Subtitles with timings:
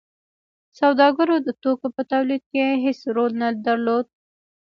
[0.79, 4.05] سوداګرو د توکو په تولید کې هیڅ رول نه درلود.